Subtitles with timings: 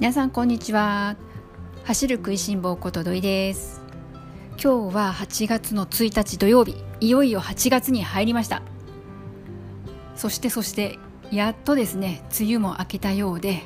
[0.00, 1.16] 皆さんこんにちは。
[1.82, 3.82] 走る食いしん坊こと土井です。
[4.52, 6.76] 今日は8月の1日土曜日。
[7.00, 8.62] いよいよ8月に入りました。
[10.14, 11.00] そしてそして
[11.32, 13.62] やっとですね梅雨も明けたようで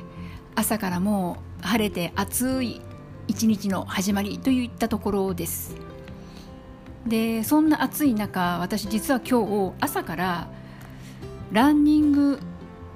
[0.55, 2.81] 朝からもう晴れて暑い
[3.27, 5.75] 一日の始まりといったところです。
[7.05, 10.47] でそんな暑い中私実は今日朝から
[11.51, 12.39] ランニング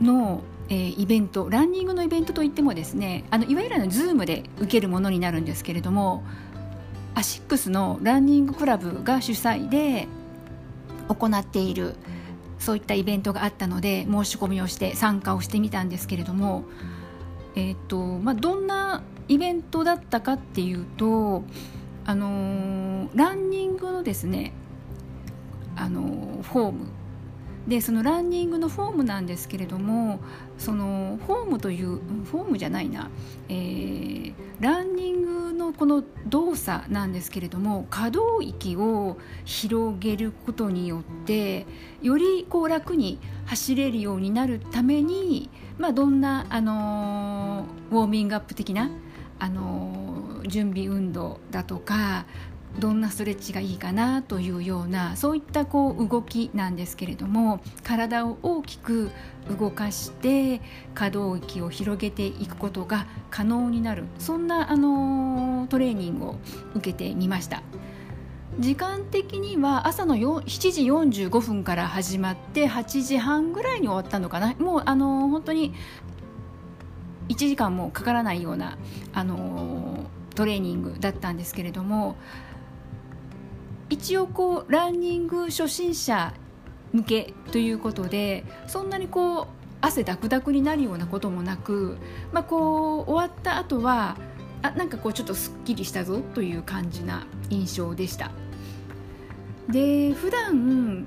[0.01, 6.23] の、えー、イベントランニングのイベントといってもですねあのいわゆるの Zoom で受けるものになるんですけれども
[7.15, 10.07] アシックスのランニングクラブが主催で
[11.07, 11.95] 行っている
[12.59, 16.65] そういったイベントがあったので申し込みをして参加をしてみたんですけれども、
[17.55, 21.43] えーとまあ、どんなイベントだったかっていうと、
[22.05, 24.53] あのー、ランニングのですね、
[25.75, 26.87] あのー、フォーム。
[27.67, 30.21] でそのランニングのフォームなんですけれども
[30.57, 33.09] そのフォームというフォームじゃないな、
[33.49, 41.65] えー、ランニングのこの動作なんですけれども可動域を広げることによって
[42.01, 48.89] よりこう楽に走れるようになるために、まあ、どんな、あのー、ウォーミングアップ的な、
[49.39, 52.25] あのー、準備運動だとか
[52.79, 59.09] どんなストレッチがいいかなというようなそういったこう動きなんですけれども体を大きく
[59.57, 60.61] 動かして
[60.93, 66.35] 可動域を広げていくことが可能になるそんなあのトレーニングを
[66.75, 67.63] 受けてみました。
[68.59, 75.75] 時間的には朝の7時45分から始まって8時半ぐらいに終わったのかなもうあの本当に
[77.29, 78.79] 1時間もかからないような
[79.13, 82.15] あのトレーニングだったんですけれども
[83.89, 86.33] 一応こうランニング初心者
[86.93, 89.47] 向けということでそんなにこう
[89.81, 91.97] 汗だくだくになるようなこともなく、
[92.31, 94.17] まあ、こう終わった後は
[94.61, 98.31] あなんかこうちょっとすっきりしたぞという感じな印象でした。
[99.69, 101.05] で普段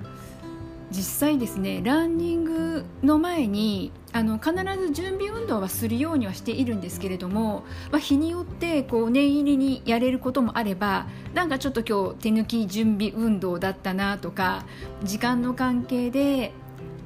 [0.90, 7.62] 実際ですねランニングの前にあの必ず準備運動はするようにはしているんですけれども、
[7.92, 14.64] まあ、日によってこう念入りにやれることもあればなんかちょっと今日手抜き準備運動だったなとか
[15.04, 16.52] 時間の関係で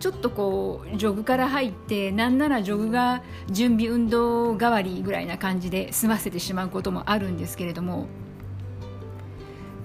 [0.00, 8.06] ちょっとこうジョグから入ってなんならジョグが準備運動代わりぐらいな感じで済ませてしまうこともあるんですけれども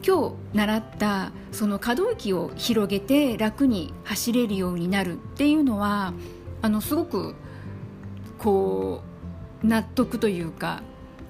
[0.05, 6.13] 今日習ったその可動域を広げて楽に走れるようになるっていうのは
[6.61, 7.35] あのすごく
[8.37, 9.01] こ
[9.63, 10.81] う納得というか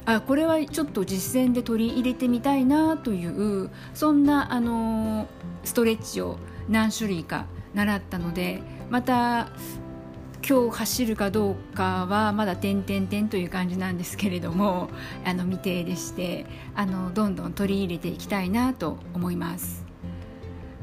[0.05, 5.27] あこれはちょっと実践で取り入れてみたいなというそんなあの
[5.63, 6.37] ストレッチを
[6.67, 9.49] 何種類か習ったのでまた
[10.47, 14.89] 今日走るかどうかはまだ点々点という感じなんですけれども
[15.25, 16.45] あの未定でして
[16.75, 19.85] あのどんどん取り入れていきたいなと思います。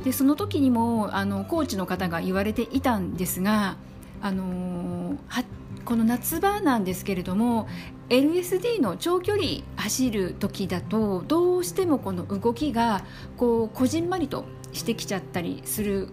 [0.04, 3.76] でその時にもあのコーチの方が言われていたんですが
[4.21, 5.44] あのは
[5.84, 7.69] この夏場なんですけれども
[8.09, 13.04] LSD の長距離走る時だとどうしてもこの動きが
[13.37, 16.09] こうこじんまりとしてきちゃったりする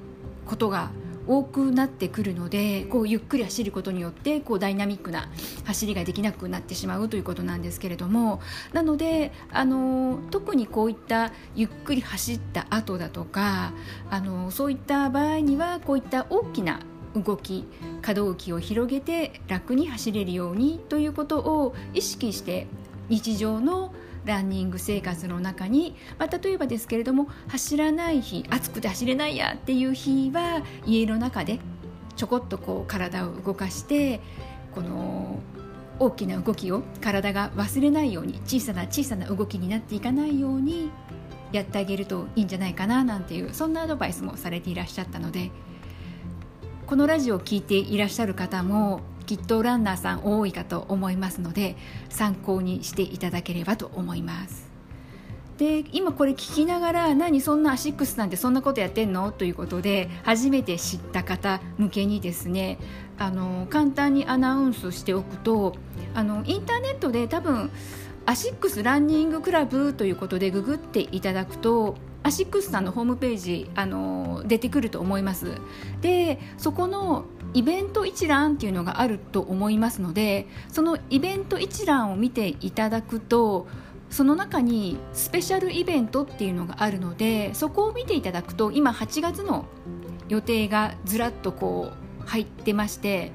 [0.45, 0.91] ことが
[1.27, 5.29] 多くなってくるのでこうゆっくり走ることによってこうダイナミックな
[5.63, 8.41] 走りができなくなってしまうということなんですけれども
[8.73, 13.73] なのであの特にこういったゆっくり走った後だとか
[14.09, 16.79] あのそういった場合にはこういった大きな
[17.15, 17.65] 動き
[18.01, 22.67] 可動域を広げて楽に走れるようにということを意識して
[23.09, 23.93] 日常の
[24.25, 31.59] ランニング生活の中に、まあ、例えばですけれども走らない日暑くて走れないやっていう日は家の中で
[32.15, 34.21] ちょこっとこう体を動かして
[34.73, 35.39] この
[35.99, 40.89] 大きな動きを体が忘れないように小さな小さな動きになっていかないように
[41.51, 45.51] やってあげるといいんじゃないかななんていうそんなアドバイスもされていらっしゃったので
[46.93, 51.75] このラジオを聴いていらっしゃる方もきっとランナーさん多いかと思いますので
[52.09, 54.69] 参考にしていただければと思います。
[55.57, 59.31] で今これ聞きながら何そんなアシックスなんてそんなことやってんの？
[59.31, 62.77] ということで初めて知った方向けにですね
[63.17, 65.75] あの簡単にアナウンスしておくと
[66.13, 67.71] あのインターネットで多分
[68.27, 75.57] アシックスランニングクラブということでググっていただくとアシックスさんのホームページあの出てくると思います。
[76.01, 83.67] でそこのイベント一覧っていうのがあると思いますのでそのイベント一覧を見ていただくと
[84.09, 89.65] その中にスペシャルイベントっていうのがあるのでそこを見ていただくと今8月の
[90.29, 91.91] 予定がずらっとこ
[92.21, 93.31] う入ってまして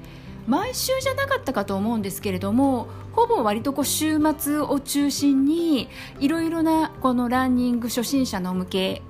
[0.49, 9.01] 毎週じゃなかったかと思うんですけれどもほぼ割とこう週末を中心にいろいろなこのランニング初心者の向け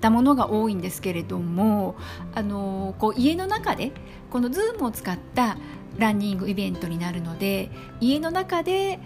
[0.00, 1.96] たものが多いんですけれども
[2.36, 3.90] あのこう家の中で
[4.30, 5.58] この Zoom を使った
[5.98, 9.00] ランニングイベントになるので家の中で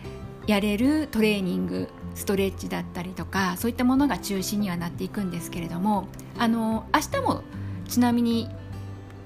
[0.47, 7.43] やれるトレーニングストレッチだったりとかそういったものが中心にはなっていくんですけれどもあの明日も
[7.89, 8.51] ちなみに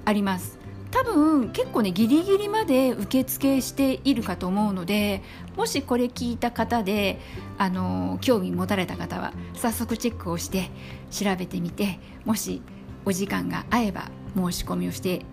[0.05, 0.56] あります。
[0.97, 5.21] 多分結構ねギリギリまで受付しているかと思うので
[5.55, 7.21] もしこれ聞いた方で
[7.59, 10.71] あの興味持たれた方は早速チェックをして
[11.11, 12.63] 調べてみてもし
[13.05, 15.27] お時間が合えば申し込みをして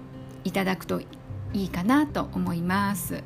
[0.43, 1.05] いただくとい
[1.53, 3.23] いかなと思います。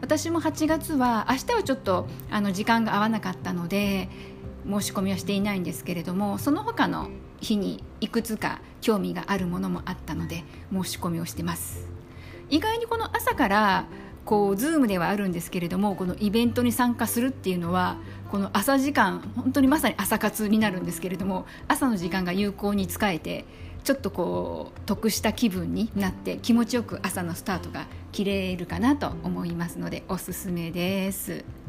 [0.00, 4.08] 私も8月は明日はちょっとあの時間が合わなかったので
[4.68, 7.08] 申し込みはしていないんですけれどもその他の
[7.40, 11.88] 日にいくつか興味があるものもあったので申し込みをしてます
[12.48, 13.86] 意外にこの朝から
[14.24, 17.96] こう Zoom ではあるんですけれどもこのイベントに参加するっていうのは
[18.30, 23.44] この朝時間本当にまさに朝活になるんですけれども朝の時間が有効に使えて
[23.84, 31.65] ちょっとこう得した気分になって気持ちよく朝のスタートが切れるかなと思いますのでおすすめです。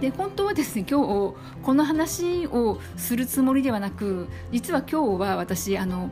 [0.00, 6.10] で本当はですね今日この話をするつもりではなく実は今日は私あの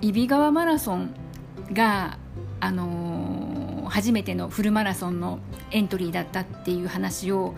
[0.00, 1.14] 揖斐川マラソン
[1.72, 2.18] が
[2.60, 5.38] あのー、初めてのフルマラソンの
[5.70, 7.54] エントリーだったっていう話を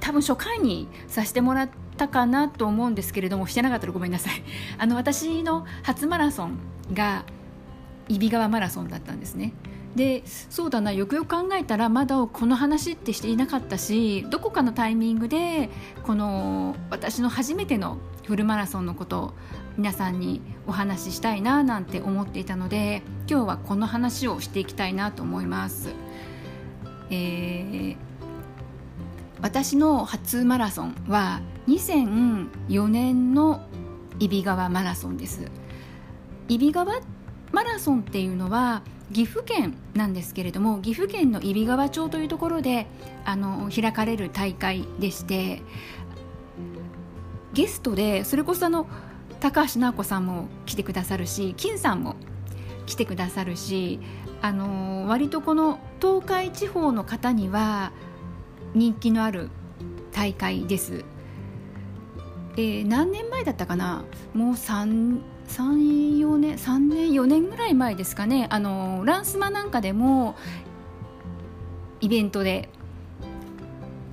[0.00, 4.42] 多分初回にさせてもらったかなと思うんですけれどもしてなかったらごめんなさい。
[4.78, 6.58] あの私の初マラソン
[6.94, 7.24] が
[8.08, 9.52] 揖斐川マラソンだったんですね。
[9.96, 15.70] でそうだなよくよく考えたらまだこの話ってしていなかったしどこかのタイミングで
[16.04, 19.34] この私の初めてのフルマラソンのことを
[19.76, 25.94] 皆さんにお話ししたいななんて思っていたので今日はこの話をしていきたいなと思います。
[27.10, 27.96] えー、
[29.40, 33.62] 私の初マラソンは2004年の
[34.18, 35.50] 揖斐川マラソンです
[36.48, 37.00] 揖斐川
[37.52, 42.86] マラソンっていうのは岐阜県なんですけれども岐阜県の揖斐川町というところで
[43.24, 45.62] あの開かれる大会でして
[47.54, 48.86] ゲストでそれこそあの
[49.40, 52.16] 高橋尚子さんも来てくださるし金さんも
[52.86, 54.00] 来てくださるし
[54.42, 57.92] あの割とこの東海地方の方には
[58.74, 59.50] 人気のある
[60.12, 61.04] 大会です。
[62.56, 64.04] え、何年前だったかな？
[64.34, 68.46] もう3 34年3年4年ぐらい前ですかね。
[68.50, 70.36] あのランスマなんかでも
[72.00, 72.68] イベントで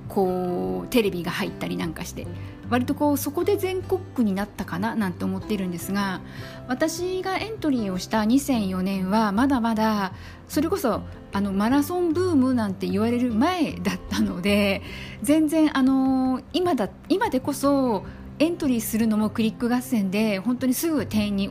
[0.08, 2.26] こうテレビが入ったりなんかして
[2.70, 6.20] 割とこうそこで全国区になったかななんて思ってるんですが
[6.68, 10.12] 私がエントリーをした2004年はまだまだ
[10.48, 14.82] それこそあのマラソンブームなんて言われる前だったので
[15.22, 18.04] 全然あの今だ今でこそ
[18.38, 21.50] エントリーするのもクリック合戦で本当にすぐ定員に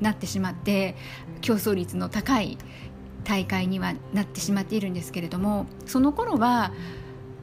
[0.00, 0.96] なってしまって
[1.40, 2.58] 競争率の高い
[3.24, 6.72] 大会にはなってしまっているんですけれどもその頃は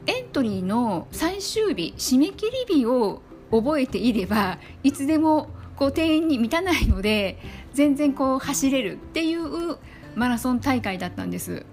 [0.06, 7.38] エントリーの最終日締め切り日を覚えていればいつでもこう定員に満たないので
[7.72, 9.78] 全然こう走れるっていう
[10.14, 11.64] マラソン大会だったんです。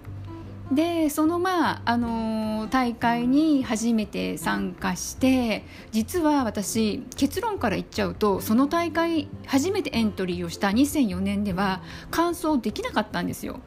[0.72, 13.60] でそのまあ、あの、大会に初めて参加して実は私結論から言っちゃうとその大会初めてエントリーをした2004年では完走できなかったんですよ。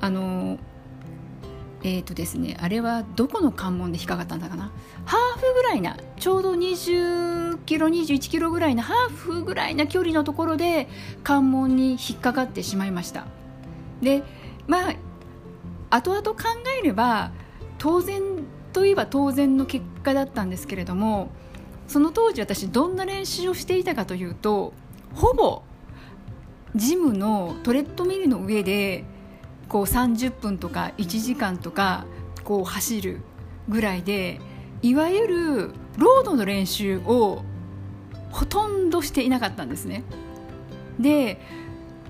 [0.00, 0.58] あの
[1.84, 4.72] えーとですね、あれはどこの関門で引っかかったんだかな
[5.04, 10.88] ハーフぐらいなちょうど20キロ21キロぐらいなハーフぐらいな距離のところで
[11.22, 13.26] 関門に引っかかってしまいました
[14.02, 14.24] で
[14.68, 14.94] まあ
[15.90, 16.36] 後々考
[16.80, 17.32] えれば
[17.78, 18.22] 当然
[18.72, 21.30] といえば当然の結果だったんですけれども
[21.88, 24.74] その当時私どんな練習をしていたかというと
[25.14, 25.62] ほぼ
[26.76, 29.04] ジムのトレッドミルの上で
[29.68, 32.06] こう30分とか1時間とか
[32.44, 33.22] こう走る
[33.68, 34.40] ぐらいで
[34.82, 37.42] いわゆるロードの練習を
[38.30, 40.04] ほとんどしていなかったんですね。
[41.00, 41.40] で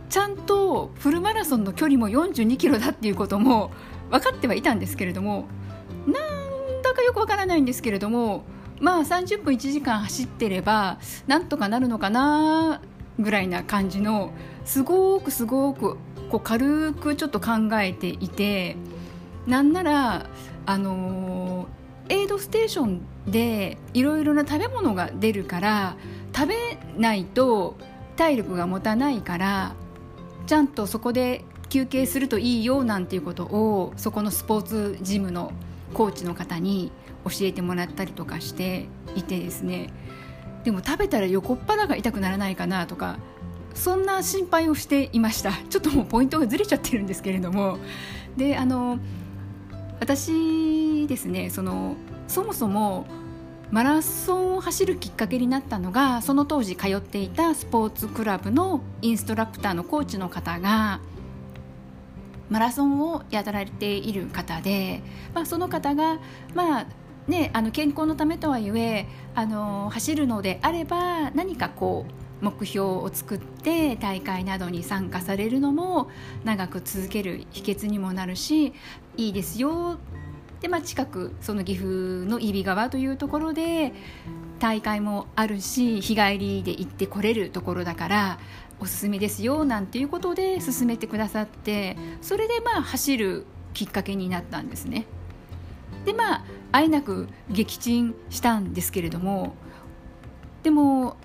[0.09, 3.71] ちゃんとフルマラソンの距離も42キロだっていうことも
[4.11, 5.47] 分かってはいたんですけれども
[6.07, 8.45] なんだかよくわからないんですけれども
[8.81, 12.81] まあ30分1時間走ってればなんとかなるのかな
[13.19, 14.33] ぐらいな感じの
[14.65, 15.97] すごくすごく
[16.31, 18.77] こう軽くちょっと考えていて
[19.47, 20.27] なんなら
[20.67, 21.67] あの
[22.09, 25.97] エイドステーションでいろいろな食べ物が出るから
[26.35, 26.55] 食べ
[26.97, 27.77] ないと
[28.17, 29.75] 体力が持たないから
[30.49, 35.53] ちゃんとそこで休憩するといいよなんていうことをそこのスポーツジムの
[35.93, 36.91] コーチの方に
[37.25, 39.93] 教えてもらったりとかしていてですね。
[40.65, 43.19] でも食べたら横っ腹が痛くならないかなとか
[43.75, 45.53] そんな心配をしていました。
[45.69, 47.77] ちょっともうポイントがずれちゃってるんですけれども。
[48.39, 48.99] であの
[50.01, 53.07] 私ですねそのそもそも
[53.71, 61.01] マラソンを走るきっかけになったのがその当時通っていたスポーツクラブのインストラクターのコーチの方が
[62.49, 65.03] マラソンをやられている方で、
[65.35, 66.19] まあ、その方が、
[66.55, 66.87] まあ
[67.27, 76.09] ね、あの健康のためとはいえあの走るのであれば何かこう目標を作って大会などに参加されるのも
[76.45, 78.73] 長く続ける秘訣にもなるし
[79.19, 79.99] いいですよ
[80.61, 81.89] で、まあ、近くその岐阜
[82.27, 83.93] の揖斐川というところで
[84.59, 88.39] 大会もあるし日帰りで行ってこれるところだから
[88.81, 95.07] おすすめですよなんていうことで勧めてくださってそれでまあ走るきっかけになったんですね。
[96.05, 99.55] でまああえなく撃沈したんですけれども
[100.63, 101.17] でも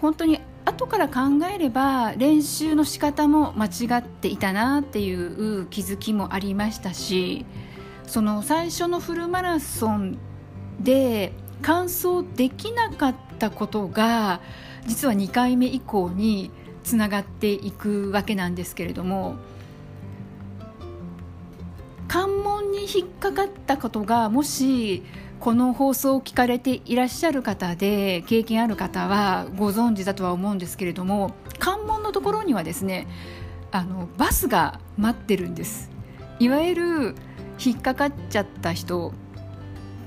[0.00, 7.44] 本当に後から考えれば練習の仕方も間違っていたなっていう気づきもありましたし
[8.14, 10.18] その最初のフルマラソン
[10.78, 14.40] で完走できなかったことが
[14.86, 16.52] 実は2回目以降に
[16.84, 19.34] つながっていくわけなんですけれども
[22.06, 25.02] 関門に引っかかったことがもし
[25.40, 33.08] この放送を聞かれていらっしゃる方で経験ある方はご存知だとは思うんですけれども関門のところにはですね
[33.72, 35.90] あのバスが待ってるんです。
[36.38, 37.14] いわゆる
[37.62, 39.12] 引っかかっちゃった人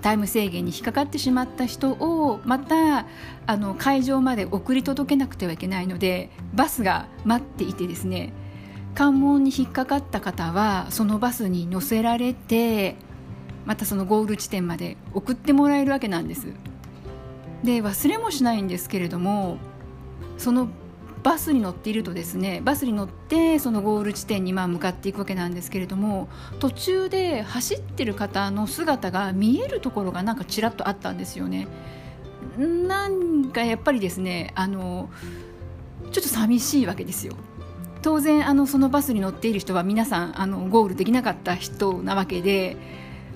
[0.02, 3.06] タイム制限に引っかかってしまった人をまた
[3.46, 8.32] あの会場まで送り届けなくてはいけないのでバスが待っていてですね
[8.94, 12.96] 関門に引っかかった方はそのバスに乗せられて
[13.66, 16.48] またそのゴール地点まで送ってもらえるわけなんです。
[17.64, 19.58] で忘れもしないんですけれども
[20.38, 20.70] その
[21.28, 26.30] バスに乗っているとですねバスに乗ってそのゴール地点にまあ向かっていくわけなんですけれども
[26.60, 31.68] 途中で走ってる方の姿が見えるところがなんかちらっとあったんですよね。
[32.58, 35.10] なんかやっぱりですねあの
[36.14, 37.34] ちょっと寂しいわけですよ。
[38.02, 42.78] 当然あのそのバスに乗っている人は皆さんあのゴールできなかった人なわけで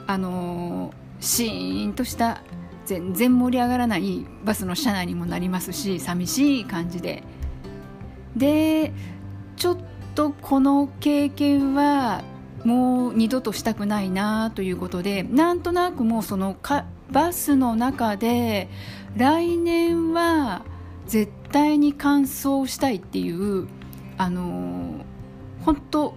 [0.08, 2.42] あのシーンとした
[2.86, 7.24] 全然盛り上がらないバスの車内にもなりますし寂しい感じで
[8.36, 8.94] で
[9.56, 9.78] ちょっ
[10.16, 12.24] とこの経験は
[12.64, 18.70] もう二度としたくないなということでなんとなくもうそのかバスの中で
[19.16, 20.64] 来年は
[21.08, 23.68] 絶対に完走したいっていう
[24.18, 25.04] あの
[25.66, 26.14] 本当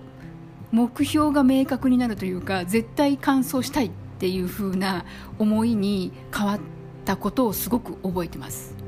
[0.71, 5.04] 目標が明確になるというか絶対完走したいっていう風な
[5.38, 6.61] 思いに変わっ
[7.04, 8.83] たことをすごく覚えてます。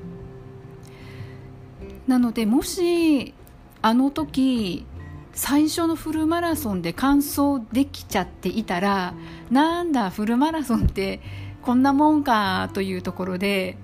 [2.06, 3.34] なのでもし
[3.82, 4.86] あの時
[5.32, 9.14] 最初のフルマラソンで完走できちゃっていたら
[9.50, 11.20] なんだフルマラソンって
[11.62, 13.76] こんなもんかというところで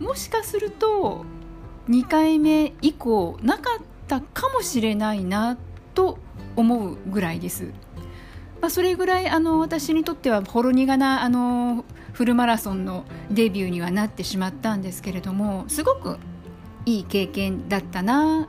[0.00, 1.24] もしかすると
[1.88, 5.56] 2回目以降なかったかもしれないな
[5.94, 6.18] と
[6.56, 7.72] 思うぐらいです。
[8.60, 16.18] まあ、それぐらいあの私にとってはほろ苦なあのフルマラソンのデビューにはなってしまったんですけれどもすごく
[16.86, 18.48] いい経験だったな。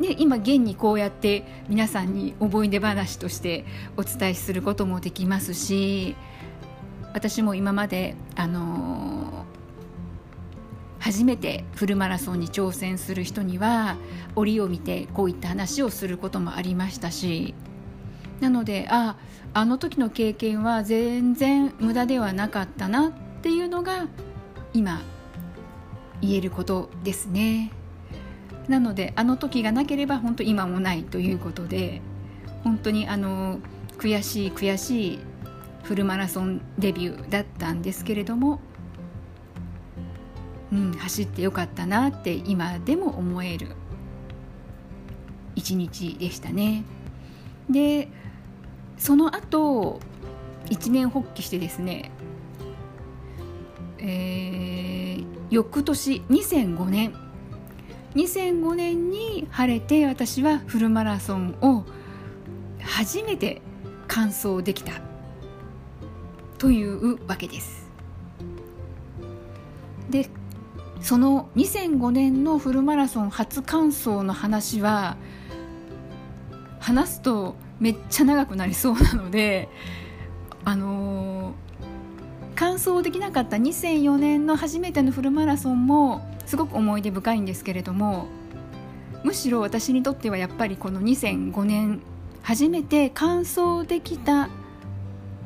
[0.00, 3.64] で今現にこうやって皆さんに思い出話として
[3.96, 6.14] お伝えすることもできますし
[7.14, 13.96] 私も今まで、あのー、初めてフルマラソンに挑戦する人には
[14.36, 17.54] 折を見てこういった話をすることもありましたし
[18.40, 19.16] なのであ
[19.52, 23.12] あの時の経験は全然無駄ではなかったなっ
[23.42, 24.06] ていうのが
[24.74, 25.00] 今
[26.20, 27.70] 言えることですね
[28.68, 32.02] なのであの時がなければ本当今もないということで
[32.64, 33.60] 本当にあの
[33.98, 35.18] 悔しい悔しい
[35.82, 38.60] フルマラソンデビューだったんですけれども、
[40.70, 43.68] うん、走ってよかったなって今でも思える
[45.54, 46.84] 一日でしたね。
[47.70, 48.08] で
[48.98, 50.00] その後
[50.70, 52.10] 一年発起してですね、
[53.98, 54.87] えー、
[55.50, 57.14] 翌年2005年。
[58.14, 61.84] 2005年に晴れて私はフルマラソンを
[62.80, 63.62] 初めて
[64.06, 64.92] 完走できた。
[66.58, 67.88] というわけです。
[70.10, 70.28] で
[71.00, 75.16] その2005年のフルマラソン初完走の話は
[76.80, 79.68] 話すとめっちゃ長くなりそうなので
[80.64, 81.54] あのー、
[82.58, 88.26] 完走できなかった2004年の初めてのフルマラソンもすごく思い出深いんですけれども
[89.22, 92.02] むしろ私にとってはやっぱりこの2005年
[92.42, 94.48] 初めて完走できた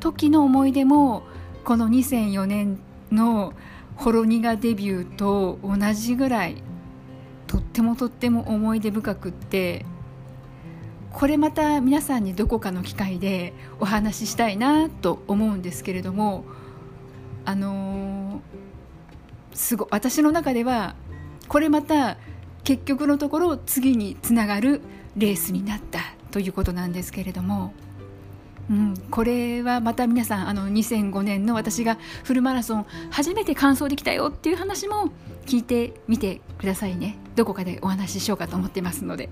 [0.00, 1.24] 時の思い出も
[1.64, 2.78] この2004年
[3.10, 3.52] の
[3.96, 6.62] ホロニガデビューと同じぐらい
[7.46, 9.84] とってもとっても思い出深くって
[11.12, 16.46] これまた皆さんにどこかの機会でお話ししたいなと思うんですけれども
[17.44, 20.94] あのー、すご私の中では
[21.48, 22.16] これまた
[22.64, 24.80] 結局のところ次につながる
[25.16, 27.74] レースになったということなんですけれども、
[28.70, 35.10] うん、これはまた皆さんあの2005年の私がフルマラソン初めて完走できたよっていう話も
[35.44, 39.28] 聞いてみてくださいねどこかでお話ししようかと思ってますので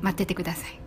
[0.00, 0.80] 待っててください。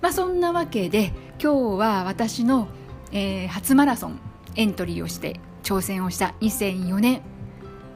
[0.00, 1.12] まあ、そんなわけで
[1.42, 2.68] 今日は私の、
[3.12, 4.20] えー、初マラソン
[4.56, 7.22] エントリーをして挑戦をした2004年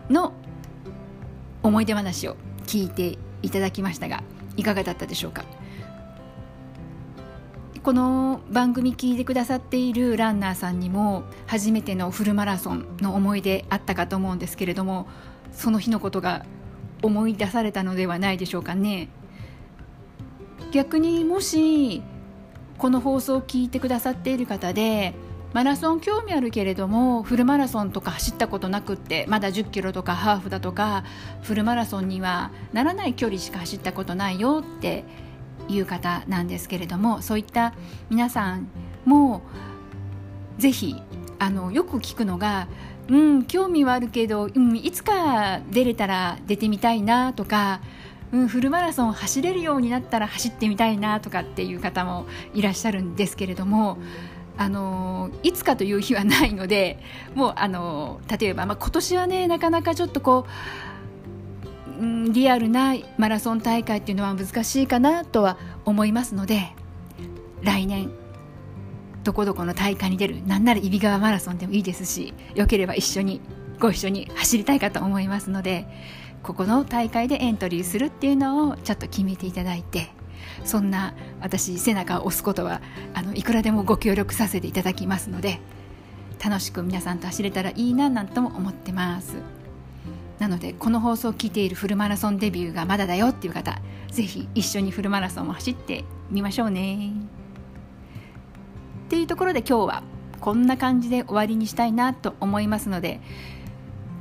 [0.09, 0.33] の
[1.63, 2.37] 思い出話を
[2.67, 4.23] 聞いていただきましたが
[4.57, 5.45] いかがだったでしょうか？
[7.83, 15.09] この番組聞いてくださっているランナーさんにも初めてのフルマラソンの思い出あったかと思うんですけれども
[15.53, 16.45] その日のことが
[17.03, 19.09] 思い出されたのではないでしょうかね。
[20.73, 22.03] 逆にもし
[22.77, 25.15] この放送を聞いてくださっている方で
[25.53, 31.05] マラソン興味あるけれどもフルマラソンとか走ったことなくってまだ1 0キロとかハーフだとか
[31.43, 35.05] フルマラソンにはならない距離しか走ったことないよって
[35.69, 37.75] いう方なんですけれどもそういった
[38.11, 38.69] 皆さん
[39.05, 39.43] も
[40.59, 40.95] ぜひ
[41.39, 42.69] あのよく聞くのが
[43.09, 47.81] 「うん興味はあるけど、うん、いつか出れたら出てみたいな」とか
[48.33, 53.99] うん、フルマラソン走れるようになったら走ってみたいなとかっていう方もいらっしゃるんですけれども、
[54.61, 56.99] あのいつかという日はないので
[57.35, 60.45] もう、あの例えば、まあ、今年はねなかなかちょっとこ
[61.99, 66.75] う、うん、リアルなマラソン大会っていうのは難しいかなとは思いますので
[67.63, 68.11] 来年
[69.25, 73.41] どこどこの大会に出るなんなら揖斐川マラソンでもいいですしよければ一緒に
[73.79, 75.87] ご一緒に走りたいかと思いますので
[76.43, 80.11] ここの大会でエントリーするっていうのをちょっと決めていただいて
[80.65, 82.81] そんな私背中を押すことは
[83.15, 85.61] あのいくらでもご協力させていただきますので
[86.43, 89.37] 楽しく皆さんと走れたらいいななんとも思ってます。
[90.39, 93.79] なのでこの放送を聞いているフルマラソンデビューがまだだよっていう方
[94.11, 97.13] ぜひ一緒にフルマラソンを走ってみましょうね。
[99.07, 100.03] っていうところで今日は
[100.41, 103.21] こんな感じで終わりにしたいなと思いますので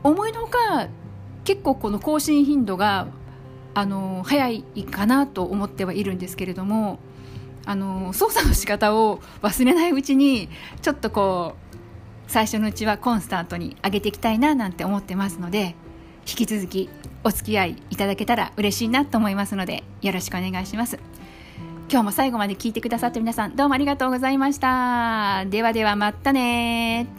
[0.03, 0.89] 思いのほか
[1.45, 3.07] 結構この更新頻度が
[3.73, 6.99] あの早いかなと思ってはいるんですけれども
[7.65, 10.49] あの操作の仕方を忘れないうちに
[10.81, 11.79] ちょっとこう
[12.27, 15.75] 最初のうちはコンスタントに上げていきたいななんて思ってますので
[16.27, 16.89] 引き続き
[17.23, 20.99] お付き合いいただけたら嬉しいなと思いますのでよろしくお願いします。
[21.91, 25.45] 今日も最後まで聞いてくださって皆さんどうもありがとうございました。
[25.47, 27.18] ではではまたね